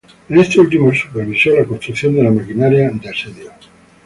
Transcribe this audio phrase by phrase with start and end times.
[0.29, 3.51] En este último, supervisó la construcción de la maquinaria de asedio.